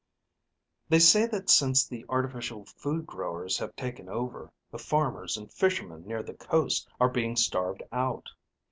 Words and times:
"They 0.89 0.97
say 0.97 1.27
that 1.27 1.47
since 1.51 1.85
the 1.87 2.05
artificial 2.09 2.65
food 2.65 3.05
growers 3.05 3.59
have 3.59 3.75
taken 3.75 4.09
over, 4.09 4.51
the 4.71 4.79
farmers 4.79 5.37
and 5.37 5.53
fishermen 5.53 6.07
near 6.07 6.23
the 6.23 6.33
coast 6.33 6.89
are 6.99 7.07
being 7.09 7.35
starved 7.35 7.83
out. 7.91 8.29